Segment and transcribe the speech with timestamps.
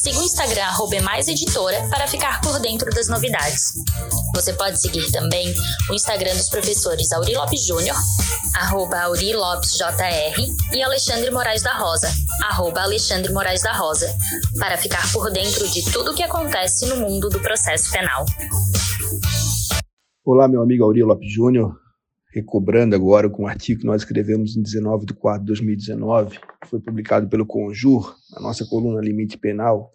[0.00, 3.72] Siga o Instagram @emaiseditora para ficar por dentro das novidades.
[4.32, 5.52] Você pode seguir também
[5.90, 7.96] o Instagram dos professores Auri Lopes Júnior,
[8.54, 10.40] arroba Auri Lopes JR,
[10.72, 12.12] e Alexandre Moraes da Rosa,
[12.44, 14.16] arroba Alexandre Moraes da Rosa,
[14.56, 18.24] para ficar por dentro de tudo o que acontece no mundo do processo penal.
[20.24, 21.76] Olá, meu amigo Auri Lopes Júnior,
[22.30, 26.80] recobrando agora com um artigo que nós escrevemos em 19 de 4 de 2019, foi
[26.80, 29.90] publicado pelo Conjur, na nossa coluna Limite Penal,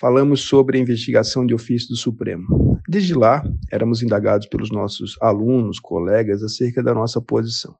[0.00, 2.80] falamos sobre a investigação de ofício do Supremo.
[2.88, 7.74] Desde lá, éramos indagados pelos nossos alunos, colegas, acerca da nossa posição.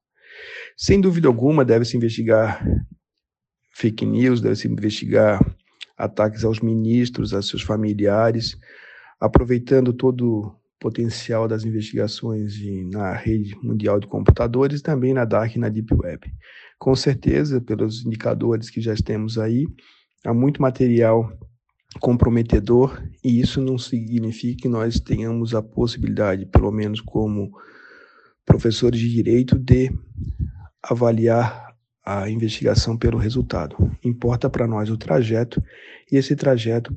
[0.76, 2.64] Sem dúvida alguma, deve-se investigar
[3.74, 5.40] fake news, deve-se investigar
[5.96, 8.56] ataques aos ministros, a seus familiares,
[9.20, 15.56] aproveitando todo potencial das investigações de, na rede mundial de computadores e também na Dark
[15.56, 16.30] e na Deep Web.
[16.78, 19.66] Com certeza, pelos indicadores que já temos aí,
[20.26, 21.32] há muito material
[22.00, 27.50] comprometedor e isso não significa que nós tenhamos a possibilidade, pelo menos como
[28.44, 29.90] professores de direito, de
[30.82, 31.74] avaliar
[32.04, 33.74] a investigação pelo resultado.
[34.04, 35.62] Importa para nós o trajeto
[36.12, 36.94] e esse trajeto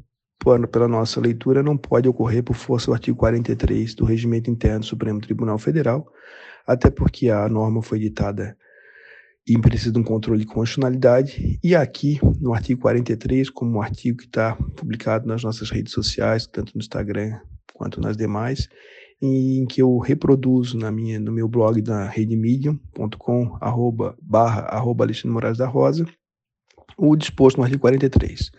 [0.72, 4.86] pela nossa leitura, não pode ocorrer por força do artigo 43 do Regimento Interno do
[4.86, 6.08] Supremo Tribunal Federal,
[6.66, 8.58] até porque a norma foi ditada
[9.48, 11.60] e precisa de um controle de constitucionalidade.
[11.64, 16.46] E aqui, no artigo 43, como um artigo que está publicado nas nossas redes sociais,
[16.46, 17.40] tanto no Instagram
[17.74, 18.68] quanto nas demais,
[19.22, 25.34] em que eu reproduzo na minha, no meu blog da redemedium.com, arroba, barra, arroba Alexandre
[25.34, 26.06] Moraes da Rosa,
[26.98, 28.52] o disposto no artigo 43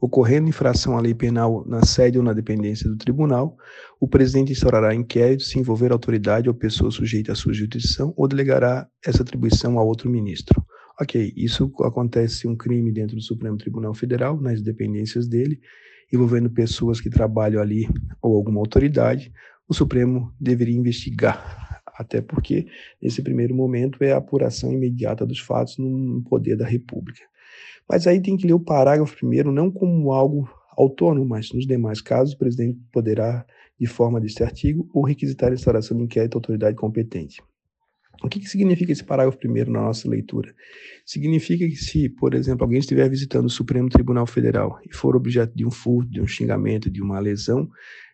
[0.00, 3.56] ocorrendo infração à lei penal na sede ou na dependência do tribunal,
[4.00, 8.88] o presidente instaurará inquérito se envolver autoridade ou pessoa sujeita à sua jurisdição ou delegará
[9.04, 10.64] essa atribuição a outro ministro.
[10.98, 15.60] Ok, isso acontece um crime dentro do Supremo Tribunal Federal, nas dependências dele,
[16.12, 17.88] envolvendo pessoas que trabalham ali
[18.20, 19.32] ou alguma autoridade,
[19.68, 22.66] o Supremo deveria investigar, até porque,
[23.00, 27.20] nesse primeiro momento, é a apuração imediata dos fatos no poder da República.
[27.88, 32.00] Mas aí tem que ler o parágrafo primeiro, não como algo autônomo, mas nos demais
[32.00, 33.44] casos, o presidente poderá,
[33.78, 37.42] de forma deste artigo, ou requisitar a instauração de inquérito à autoridade competente.
[38.22, 40.54] O que, que significa esse parágrafo primeiro na nossa leitura?
[41.06, 45.56] Significa que se, por exemplo, alguém estiver visitando o Supremo Tribunal Federal e for objeto
[45.56, 47.68] de um furto, de um xingamento, de uma lesão,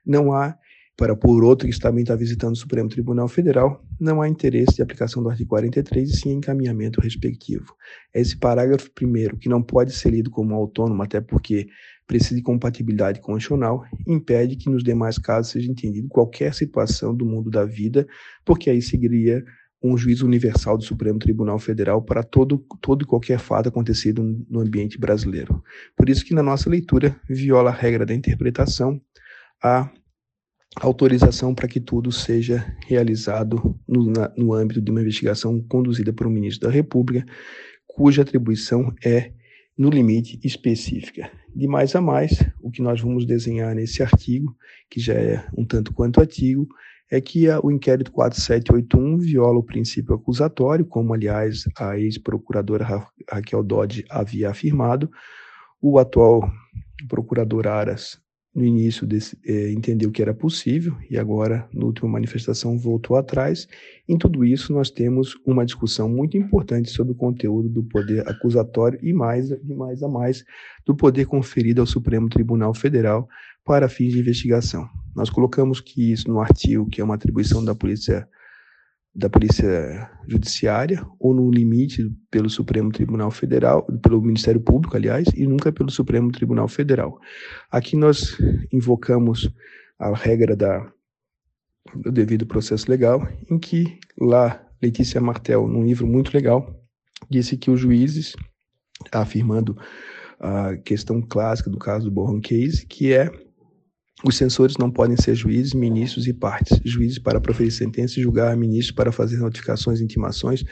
[0.07, 0.57] não há
[0.97, 4.83] para por outro que também está visitando o Supremo Tribunal Federal, não há interesse de
[4.83, 7.75] aplicação do artigo 43 e sim encaminhamento respectivo.
[8.15, 11.67] Esse parágrafo primeiro, que não pode ser lido como autônomo, até porque
[12.07, 17.51] precisa de compatibilidade constitucional, impede que nos demais casos seja entendido qualquer situação do mundo
[17.51, 18.07] da vida,
[18.45, 19.45] porque aí seguiria
[19.83, 24.61] um juízo universal do Supremo Tribunal Federal para todo, todo e qualquer fato acontecido no
[24.61, 25.63] ambiente brasileiro.
[25.95, 29.01] Por isso que na nossa leitura viola a regra da interpretação
[29.63, 29.91] a
[30.81, 36.27] autorização para que tudo seja realizado no, na, no âmbito de uma investigação conduzida por
[36.27, 37.27] um ministro da República,
[37.87, 39.33] cuja atribuição é,
[39.77, 41.31] no limite, específica.
[41.55, 44.55] De mais a mais, o que nós vamos desenhar nesse artigo,
[44.91, 46.69] que já é um tanto quanto antigo,
[47.11, 53.09] é que a, o inquérito 4781 viola o princípio acusatório, como, aliás, a ex-procuradora Ra
[53.31, 55.11] Raquel Dodge havia afirmado.
[55.81, 56.51] O atual
[57.09, 58.19] procurador Aras
[58.57, 63.69] no início desse, é, entendeu que era possível e agora, na última manifestação, voltou atrás.
[64.09, 68.99] Em tudo isso, nós temos uma discussão muito importante sobre o conteúdo do poder acusatório
[69.03, 70.43] e mais, e mais a mais
[70.87, 73.29] do poder conferido ao Supremo Tribunal Federal
[73.63, 74.89] para fins de investigação.
[75.15, 78.27] Nós colocamos que isso no artigo, que é uma atribuição da Polícia
[79.17, 85.47] da Polícia Judiciária ou no limite pelo Supremo Tribunal Federal, pelo Ministério Público, aliás, e
[85.47, 87.19] nunca pelo Supremo Tribunal Federal.
[87.71, 88.37] Aqui nós
[88.71, 89.51] invocamos
[89.99, 90.93] a regra da,
[91.95, 96.79] do devido processo legal, em que lá Letícia Martel, num livro muito legal,
[97.31, 98.37] disse que os juízes,
[99.11, 99.79] afirmando
[100.39, 103.31] a questão clássica do caso do Borron Case, que é
[104.25, 106.81] os censores não podem ser juízes, ministros e partes.
[106.85, 110.65] Juízes para proferir sentença e julgar, ministros para fazer notificações e intimações.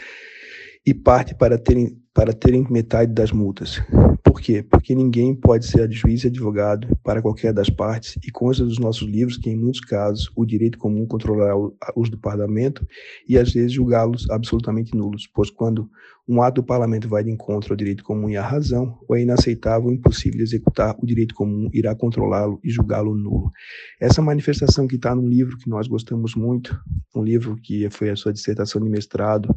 [0.87, 3.83] E parte para terem, para terem metade das multas.
[4.23, 4.63] Por quê?
[4.63, 9.09] Porque ninguém pode ser juiz e advogado para qualquer das partes e consta dos nossos
[9.09, 12.87] livros que, em muitos casos, o direito comum controlará o uso do parlamento
[13.29, 15.89] e, às vezes, julgá-los absolutamente nulos, pois quando
[16.27, 19.23] um ato do parlamento vai de encontro ao direito comum e à razão, ou é
[19.23, 23.53] inaceitável ou impossível de executar o direito comum, irá controlá-lo e julgá-lo nulo.
[24.01, 26.79] Essa manifestação que está num livro que nós gostamos muito,
[27.15, 29.55] um livro que foi a sua dissertação de mestrado,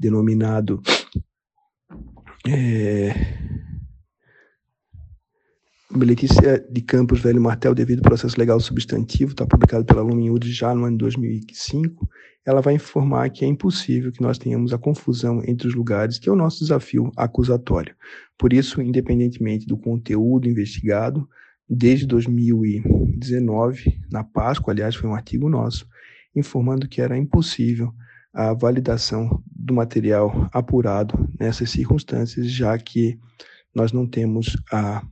[0.00, 0.82] denominado
[2.48, 3.14] é,
[5.92, 10.84] Letícia de Campos Velho Martel, devido processo legal substantivo, está publicado pela Lumiúde já no
[10.84, 12.08] ano de 2005.
[12.46, 16.28] Ela vai informar que é impossível que nós tenhamos a confusão entre os lugares, que
[16.28, 17.94] é o nosso desafio acusatório.
[18.38, 21.28] Por isso, independentemente do conteúdo investigado,
[21.68, 25.86] desde 2019, na Páscoa, aliás, foi um artigo nosso,
[26.34, 27.92] informando que era impossível
[28.32, 33.18] a validação do material apurado nessas circunstâncias, já que
[33.74, 35.02] nós não temos a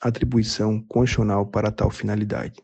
[0.00, 2.62] atribuição constitucional para tal finalidade.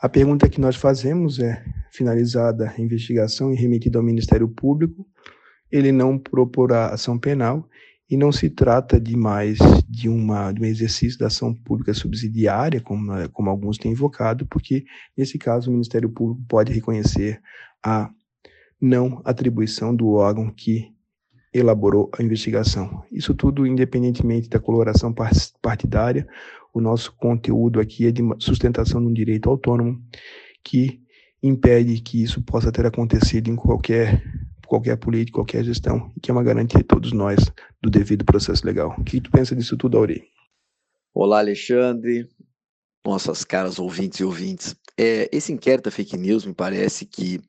[0.00, 5.06] A pergunta que nós fazemos é: finalizada a investigação e remetida ao Ministério Público,
[5.70, 7.68] ele não proporá ação penal
[8.08, 9.58] e não se trata de mais
[9.88, 14.84] de, uma, de um exercício da ação pública subsidiária, como, como alguns têm invocado, porque,
[15.16, 17.40] nesse caso, o Ministério Público pode reconhecer
[17.84, 18.08] a
[18.80, 20.92] não atribuição do órgão que
[21.52, 23.02] elaborou a investigação.
[23.10, 25.14] Isso tudo independentemente da coloração
[25.60, 26.26] partidária,
[26.72, 30.02] o nosso conteúdo aqui é de sustentação de um direito autônomo
[30.62, 31.00] que
[31.42, 34.22] impede que isso possa ter acontecido em qualquer
[34.66, 37.38] qualquer política, qualquer gestão, que é uma garantia de todos nós
[37.80, 38.94] do devido processo legal.
[38.98, 40.24] O que tu pensa disso tudo, Auri?
[41.14, 42.28] Olá, Alexandre,
[43.06, 44.74] nossas caras ouvintes e ouvintes.
[44.98, 47.40] É, esse inquérito da fake news me parece que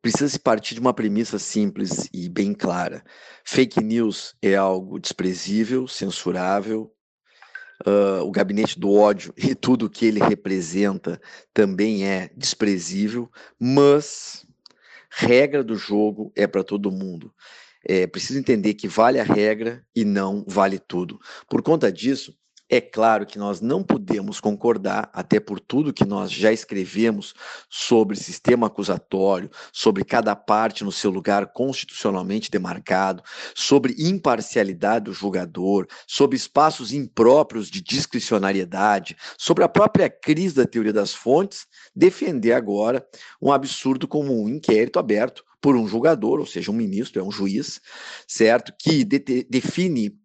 [0.00, 3.02] precisa se partir de uma premissa simples e bem clara.
[3.44, 6.92] Fake news é algo desprezível, censurável.
[7.86, 11.18] Uh, o gabinete do ódio e tudo o que ele representa
[11.52, 14.46] também é desprezível, mas
[15.10, 17.32] regra do jogo é para todo mundo.
[17.82, 21.18] É preciso entender que vale a regra e não vale tudo.
[21.48, 22.34] Por conta disso,
[22.70, 27.34] é claro que nós não podemos concordar, até por tudo que nós já escrevemos
[27.68, 33.24] sobre sistema acusatório, sobre cada parte no seu lugar constitucionalmente demarcado,
[33.56, 40.92] sobre imparcialidade do julgador, sobre espaços impróprios de discricionariedade, sobre a própria crise da teoria
[40.92, 43.04] das fontes, defender agora
[43.42, 47.30] um absurdo como um inquérito aberto por um julgador, ou seja, um ministro, é um
[47.30, 47.80] juiz,
[48.26, 48.72] certo?
[48.78, 49.18] Que de
[49.48, 50.19] define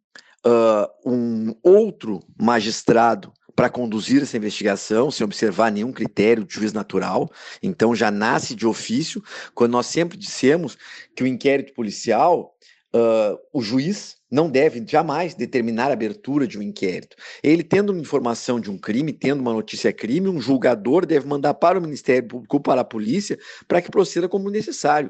[0.46, 7.32] uh, um outro magistrado para conduzir essa investigação, sem observar nenhum critério de juiz natural.
[7.64, 10.78] Então já nasce de ofício, quando nós sempre dissemos
[11.16, 12.54] que o inquérito policial,
[12.94, 17.16] uh, o juiz não deve jamais determinar a abertura de um inquérito.
[17.42, 21.54] Ele tendo uma informação de um crime, tendo uma notícia crime, um julgador deve mandar
[21.54, 25.10] para o Ministério Público, para a polícia, para que proceda como necessário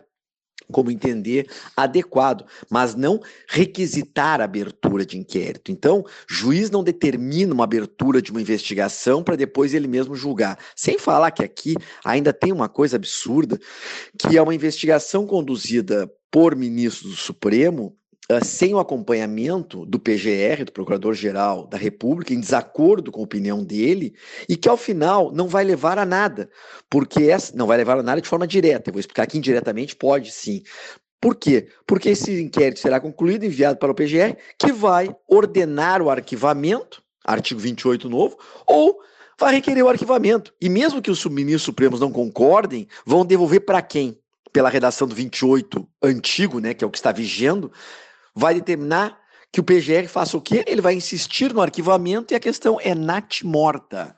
[0.71, 5.71] como entender adequado, mas não requisitar abertura de inquérito.
[5.71, 10.57] Então, juiz não determina uma abertura de uma investigação para depois ele mesmo julgar.
[10.75, 13.59] Sem falar que aqui ainda tem uma coisa absurda,
[14.17, 17.95] que é uma investigação conduzida por ministros do Supremo
[18.31, 23.63] Uh, sem o acompanhamento do PGR, do Procurador-Geral da República, em desacordo com a opinião
[23.63, 24.15] dele,
[24.49, 26.49] e que ao final não vai levar a nada,
[26.89, 28.89] porque essa, não vai levar a nada de forma direta.
[28.89, 30.63] Eu vou explicar que indiretamente pode sim.
[31.21, 31.67] Por quê?
[31.87, 37.59] Porque esse inquérito será concluído, enviado para o PGR, que vai ordenar o arquivamento, artigo
[37.59, 38.99] 28 novo, ou
[39.39, 40.53] vai requerer o arquivamento.
[40.61, 44.17] E mesmo que os ministros supremos não concordem, vão devolver para quem?
[44.53, 47.71] Pela redação do 28 antigo, né, que é o que está vigendo,
[48.35, 49.17] vai determinar
[49.51, 50.65] que o PGR faça o quê?
[50.67, 54.15] Ele vai insistir no arquivamento e a questão é nat morta.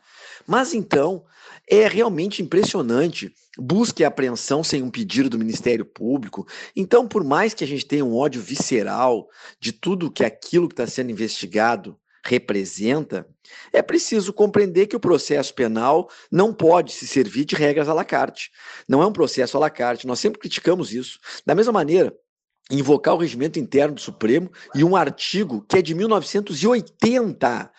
[0.47, 1.23] Mas então,
[1.69, 3.31] é realmente impressionante.
[3.59, 6.47] Busca e apreensão sem um pedido do Ministério Público.
[6.75, 9.27] Então, por mais que a gente tenha um ódio visceral
[9.59, 13.27] de tudo que aquilo que está sendo investigado representa,
[13.71, 18.03] é preciso compreender que o processo penal não pode se servir de regras à la
[18.03, 18.51] carte.
[18.87, 20.07] Não é um processo à la carte.
[20.07, 21.19] Nós sempre criticamos isso.
[21.45, 22.13] Da mesma maneira
[22.69, 27.71] invocar o regimento interno do Supremo e um artigo que é de 1980.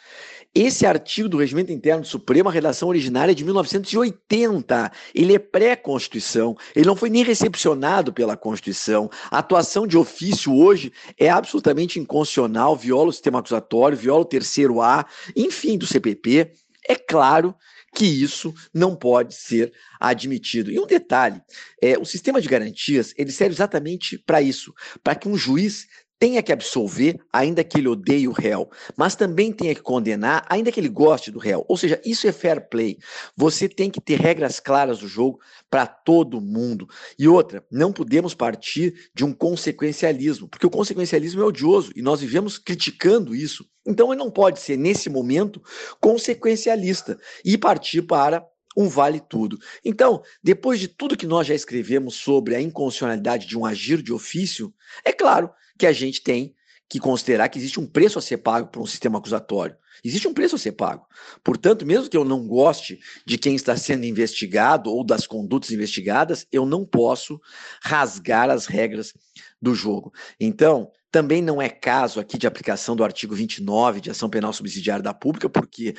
[0.55, 4.91] Esse artigo do Regimento Interno do Supremo, a redação originária é de 1980.
[5.15, 6.57] Ele é pré-Constituição.
[6.75, 9.11] Ele não foi nem recepcionado pela Constituição.
[9.31, 14.81] A atuação de ofício hoje é absolutamente inconstitucional, viola o sistema acusatório, viola o terceiro
[14.81, 16.51] A, enfim, do CPP.
[16.89, 17.55] É claro
[17.95, 20.71] que isso não pode ser admitido.
[20.71, 21.41] E um detalhe,
[21.83, 24.73] é, o sistema de garantias ele serve exatamente para isso,
[25.05, 25.87] para que um juiz
[26.19, 30.73] tenha que absolver, ainda que ele odeie o réu, mas também tenha que condenar, ainda
[30.73, 31.65] que ele goste do réu.
[31.69, 32.99] Ou seja, isso é fair play.
[33.37, 36.89] Você tem que ter regras claras do jogo para todo mundo.
[37.19, 42.21] E outra, não podemos partir de um consequencialismo, porque o consequencialismo é odioso e nós
[42.21, 43.65] vivemos criticando isso.
[43.87, 45.63] Então, ele não pode ser, nesse momento,
[46.01, 48.45] consequencialista e partir para
[48.77, 49.59] um vale tudo.
[49.85, 54.13] Então, depois de tudo que nós já escrevemos sobre a inconstitucionalidade de um agir de
[54.13, 54.73] ofício,
[55.05, 56.55] é claro que a gente tem
[56.89, 59.77] que considerar que existe um preço a ser pago por um sistema acusatório.
[60.03, 61.07] Existe um preço a ser pago.
[61.43, 66.47] Portanto, mesmo que eu não goste de quem está sendo investigado ou das condutas investigadas,
[66.53, 67.41] eu não posso
[67.83, 69.13] rasgar as regras
[69.61, 70.13] do jogo.
[70.39, 75.03] Então, também não é caso aqui de aplicação do artigo 29 de ação penal subsidiária
[75.03, 75.95] da pública, porque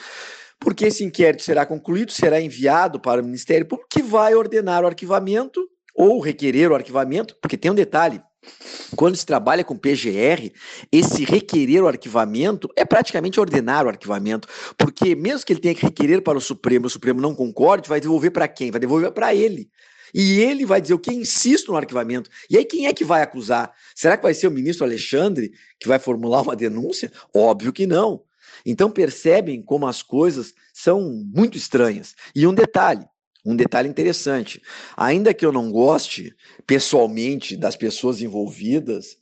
[0.59, 4.87] porque esse inquérito será concluído, será enviado para o Ministério Público, que vai ordenar o
[4.87, 8.21] arquivamento ou requerer o arquivamento, porque tem um detalhe,
[8.95, 10.51] quando se trabalha com PGR,
[10.91, 15.85] esse requerer o arquivamento é praticamente ordenar o arquivamento, porque mesmo que ele tenha que
[15.85, 18.71] requerer para o Supremo, o Supremo não concorde, vai devolver para quem?
[18.71, 19.69] Vai devolver para ele.
[20.13, 22.29] E ele vai dizer o que insisto no arquivamento.
[22.49, 23.71] E aí quem é que vai acusar?
[23.95, 27.11] Será que vai ser o ministro Alexandre que vai formular uma denúncia?
[27.33, 28.23] Óbvio que não.
[28.65, 31.01] Então percebem como as coisas são
[31.33, 32.15] muito estranhas.
[32.35, 33.05] E um detalhe,
[33.49, 34.61] um detalhe interessante.
[34.95, 36.35] Ainda que eu não goste
[36.67, 39.17] pessoalmente das pessoas envolvidas,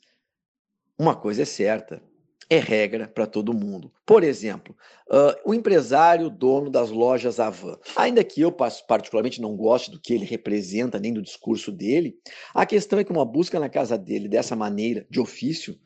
[1.00, 2.02] uma coisa é certa:
[2.50, 3.90] é regra para todo mundo.
[4.06, 4.76] Por exemplo,
[5.10, 7.80] uh, o empresário dono das lojas Avan.
[7.96, 12.18] Ainda que eu particularmente não goste do que ele representa, nem do discurso dele,
[12.54, 15.80] a questão é que uma busca na casa dele dessa maneira, de ofício,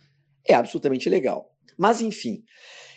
[0.47, 1.53] é absolutamente legal.
[1.77, 2.43] Mas, enfim,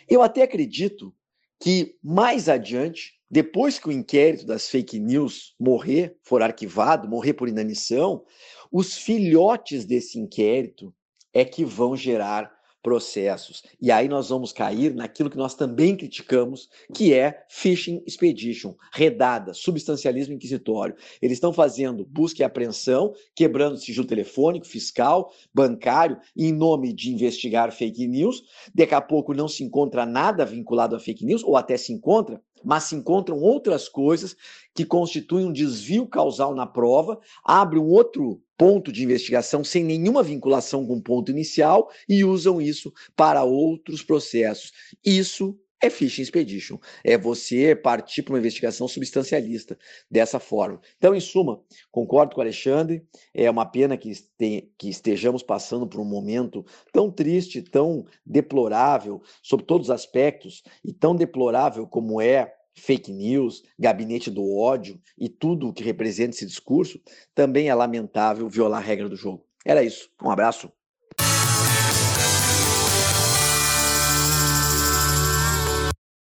[0.09, 1.13] eu até acredito
[1.59, 7.49] que mais adiante depois que o inquérito das fake news morrer, for arquivado, morrer por
[7.49, 8.23] inanição,
[8.71, 10.93] os filhotes desse inquérito
[11.33, 12.54] é que vão gerar
[12.85, 13.63] processos.
[13.81, 19.55] E aí nós vamos cair naquilo que nós também criticamos, que é phishing expedition, redada,
[19.55, 20.95] substancialismo inquisitório.
[21.19, 27.71] Eles estão fazendo busca e apreensão, quebrando sigilo telefônico, fiscal, bancário, em nome de investigar
[27.71, 28.43] fake news.
[28.71, 32.39] Daqui a pouco não se encontra nada vinculado a fake news, ou até se encontra,
[32.63, 34.35] mas se encontram outras coisas
[34.75, 40.23] que constituem um desvio causal na prova, abre um outro ponto de investigação sem nenhuma
[40.23, 44.71] vinculação com o ponto inicial e usam isso para outros processos.
[45.05, 46.77] Isso é phishing expedition.
[47.03, 49.77] É você partir para uma investigação substancialista
[50.09, 50.79] dessa forma.
[50.97, 55.87] Então, em suma, concordo com o Alexandre, é uma pena que, este, que estejamos passando
[55.87, 62.21] por um momento tão triste, tão deplorável, sob todos os aspectos, e tão deplorável como
[62.21, 66.99] é fake news, gabinete do ódio e tudo o que representa esse discurso,
[67.33, 69.45] também é lamentável violar a regra do jogo.
[69.65, 70.09] Era isso.
[70.21, 70.71] Um abraço.